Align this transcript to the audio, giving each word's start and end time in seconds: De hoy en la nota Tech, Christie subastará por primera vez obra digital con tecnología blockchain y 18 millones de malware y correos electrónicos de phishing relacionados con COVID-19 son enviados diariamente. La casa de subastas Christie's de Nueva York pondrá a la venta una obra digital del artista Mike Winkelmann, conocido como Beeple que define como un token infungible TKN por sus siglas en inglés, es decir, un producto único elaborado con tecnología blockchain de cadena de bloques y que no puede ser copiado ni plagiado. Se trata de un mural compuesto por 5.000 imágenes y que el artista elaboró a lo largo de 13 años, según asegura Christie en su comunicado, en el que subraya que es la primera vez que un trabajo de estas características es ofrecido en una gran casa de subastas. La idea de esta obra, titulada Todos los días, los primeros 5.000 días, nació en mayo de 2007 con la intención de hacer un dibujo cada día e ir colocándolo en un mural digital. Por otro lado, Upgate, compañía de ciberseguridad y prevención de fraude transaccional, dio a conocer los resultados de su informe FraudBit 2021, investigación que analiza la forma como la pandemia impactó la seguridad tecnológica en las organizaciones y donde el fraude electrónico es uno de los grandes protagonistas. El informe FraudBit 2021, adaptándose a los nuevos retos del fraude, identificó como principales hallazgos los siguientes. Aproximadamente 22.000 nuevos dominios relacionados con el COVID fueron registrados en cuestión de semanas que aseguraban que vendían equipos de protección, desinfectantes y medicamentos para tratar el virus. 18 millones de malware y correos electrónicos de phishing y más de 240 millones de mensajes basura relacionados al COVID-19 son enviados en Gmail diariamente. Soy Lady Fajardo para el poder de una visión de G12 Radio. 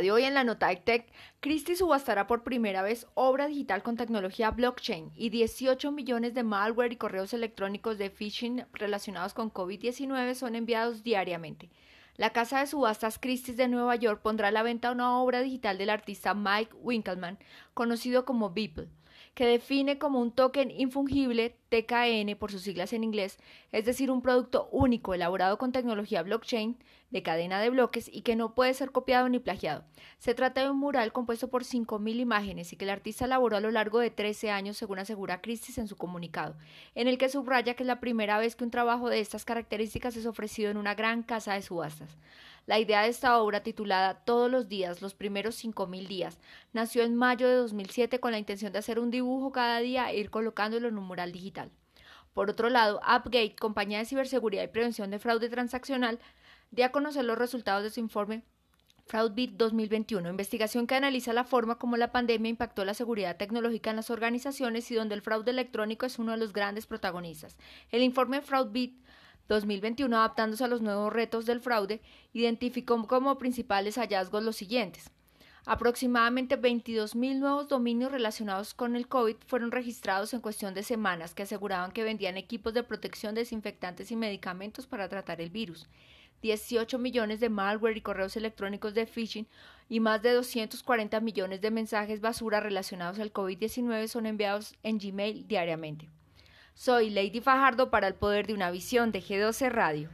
De 0.00 0.12
hoy 0.12 0.24
en 0.24 0.34
la 0.34 0.44
nota 0.44 0.74
Tech, 0.76 1.10
Christie 1.40 1.74
subastará 1.74 2.26
por 2.26 2.44
primera 2.44 2.82
vez 2.82 3.06
obra 3.14 3.48
digital 3.48 3.82
con 3.82 3.96
tecnología 3.96 4.50
blockchain 4.50 5.10
y 5.16 5.30
18 5.30 5.90
millones 5.90 6.34
de 6.34 6.44
malware 6.44 6.92
y 6.92 6.96
correos 6.96 7.32
electrónicos 7.32 7.98
de 7.98 8.10
phishing 8.10 8.64
relacionados 8.72 9.34
con 9.34 9.52
COVID-19 9.52 10.34
son 10.34 10.54
enviados 10.54 11.02
diariamente. 11.02 11.70
La 12.16 12.32
casa 12.32 12.60
de 12.60 12.66
subastas 12.66 13.18
Christie's 13.18 13.56
de 13.56 13.68
Nueva 13.68 13.96
York 13.96 14.22
pondrá 14.22 14.48
a 14.48 14.52
la 14.52 14.62
venta 14.62 14.92
una 14.92 15.18
obra 15.18 15.40
digital 15.40 15.78
del 15.78 15.90
artista 15.90 16.34
Mike 16.34 16.74
Winkelmann, 16.80 17.38
conocido 17.74 18.24
como 18.24 18.50
Beeple 18.50 18.88
que 19.34 19.46
define 19.46 19.98
como 19.98 20.20
un 20.20 20.32
token 20.32 20.70
infungible 20.72 21.56
TKN 21.68 22.36
por 22.38 22.50
sus 22.50 22.62
siglas 22.62 22.92
en 22.92 23.04
inglés, 23.04 23.38
es 23.72 23.84
decir, 23.84 24.10
un 24.10 24.22
producto 24.22 24.68
único 24.72 25.14
elaborado 25.14 25.58
con 25.58 25.72
tecnología 25.72 26.22
blockchain 26.22 26.76
de 27.10 27.22
cadena 27.22 27.60
de 27.60 27.70
bloques 27.70 28.10
y 28.12 28.22
que 28.22 28.36
no 28.36 28.54
puede 28.54 28.74
ser 28.74 28.90
copiado 28.90 29.28
ni 29.28 29.38
plagiado. 29.38 29.84
Se 30.18 30.34
trata 30.34 30.62
de 30.62 30.70
un 30.70 30.78
mural 30.78 31.12
compuesto 31.12 31.48
por 31.48 31.64
5.000 31.64 32.20
imágenes 32.20 32.72
y 32.72 32.76
que 32.76 32.84
el 32.84 32.90
artista 32.90 33.24
elaboró 33.24 33.56
a 33.56 33.60
lo 33.60 33.70
largo 33.70 33.98
de 33.98 34.10
13 34.10 34.50
años, 34.50 34.76
según 34.76 34.98
asegura 34.98 35.40
Christie 35.40 35.74
en 35.80 35.88
su 35.88 35.96
comunicado, 35.96 36.56
en 36.94 37.08
el 37.08 37.18
que 37.18 37.28
subraya 37.28 37.74
que 37.74 37.82
es 37.82 37.86
la 37.86 38.00
primera 38.00 38.38
vez 38.38 38.56
que 38.56 38.64
un 38.64 38.70
trabajo 38.70 39.08
de 39.08 39.20
estas 39.20 39.44
características 39.44 40.16
es 40.16 40.26
ofrecido 40.26 40.70
en 40.70 40.76
una 40.76 40.94
gran 40.94 41.22
casa 41.22 41.54
de 41.54 41.62
subastas. 41.62 42.16
La 42.68 42.78
idea 42.78 43.00
de 43.00 43.08
esta 43.08 43.40
obra, 43.40 43.62
titulada 43.62 44.26
Todos 44.26 44.50
los 44.50 44.68
días, 44.68 45.00
los 45.00 45.14
primeros 45.14 45.64
5.000 45.64 46.06
días, 46.06 46.38
nació 46.74 47.02
en 47.02 47.16
mayo 47.16 47.48
de 47.48 47.54
2007 47.54 48.20
con 48.20 48.30
la 48.30 48.38
intención 48.38 48.74
de 48.74 48.78
hacer 48.78 48.98
un 48.98 49.10
dibujo 49.10 49.52
cada 49.52 49.78
día 49.78 50.10
e 50.10 50.18
ir 50.18 50.28
colocándolo 50.28 50.86
en 50.86 50.98
un 50.98 51.04
mural 51.04 51.32
digital. 51.32 51.70
Por 52.34 52.50
otro 52.50 52.68
lado, 52.68 52.98
Upgate, 52.98 53.56
compañía 53.58 54.00
de 54.00 54.04
ciberseguridad 54.04 54.64
y 54.64 54.66
prevención 54.66 55.10
de 55.10 55.18
fraude 55.18 55.48
transaccional, 55.48 56.18
dio 56.70 56.84
a 56.84 56.90
conocer 56.90 57.24
los 57.24 57.38
resultados 57.38 57.84
de 57.84 57.88
su 57.88 58.00
informe 58.00 58.42
FraudBit 59.06 59.52
2021, 59.52 60.28
investigación 60.28 60.86
que 60.86 60.94
analiza 60.94 61.32
la 61.32 61.44
forma 61.44 61.78
como 61.78 61.96
la 61.96 62.12
pandemia 62.12 62.50
impactó 62.50 62.84
la 62.84 62.92
seguridad 62.92 63.38
tecnológica 63.38 63.88
en 63.88 63.96
las 63.96 64.10
organizaciones 64.10 64.90
y 64.90 64.94
donde 64.94 65.14
el 65.14 65.22
fraude 65.22 65.52
electrónico 65.52 66.04
es 66.04 66.18
uno 66.18 66.32
de 66.32 66.38
los 66.38 66.52
grandes 66.52 66.84
protagonistas. 66.84 67.56
El 67.90 68.02
informe 68.02 68.42
FraudBit 68.42 69.02
2021, 69.48 70.16
adaptándose 70.16 70.64
a 70.64 70.68
los 70.68 70.82
nuevos 70.82 71.12
retos 71.12 71.46
del 71.46 71.60
fraude, 71.60 72.00
identificó 72.32 73.06
como 73.06 73.38
principales 73.38 73.96
hallazgos 73.96 74.42
los 74.42 74.56
siguientes. 74.56 75.10
Aproximadamente 75.64 76.58
22.000 76.58 77.38
nuevos 77.40 77.68
dominios 77.68 78.10
relacionados 78.10 78.72
con 78.72 78.96
el 78.96 79.06
COVID 79.06 79.36
fueron 79.46 79.70
registrados 79.70 80.32
en 80.32 80.40
cuestión 80.40 80.72
de 80.72 80.82
semanas 80.82 81.34
que 81.34 81.42
aseguraban 81.42 81.92
que 81.92 82.04
vendían 82.04 82.38
equipos 82.38 82.72
de 82.72 82.82
protección, 82.82 83.34
desinfectantes 83.34 84.10
y 84.10 84.16
medicamentos 84.16 84.86
para 84.86 85.08
tratar 85.08 85.40
el 85.40 85.50
virus. 85.50 85.86
18 86.40 86.98
millones 86.98 87.40
de 87.40 87.48
malware 87.48 87.96
y 87.96 88.00
correos 88.00 88.36
electrónicos 88.36 88.94
de 88.94 89.06
phishing 89.06 89.46
y 89.88 90.00
más 90.00 90.22
de 90.22 90.32
240 90.32 91.20
millones 91.20 91.60
de 91.60 91.70
mensajes 91.70 92.20
basura 92.20 92.60
relacionados 92.60 93.18
al 93.18 93.32
COVID-19 93.32 94.06
son 94.08 94.26
enviados 94.26 94.74
en 94.82 94.98
Gmail 94.98 95.46
diariamente. 95.48 96.08
Soy 96.78 97.10
Lady 97.10 97.40
Fajardo 97.40 97.90
para 97.90 98.06
el 98.06 98.14
poder 98.14 98.46
de 98.46 98.54
una 98.54 98.70
visión 98.70 99.10
de 99.10 99.20
G12 99.20 99.68
Radio. 99.68 100.08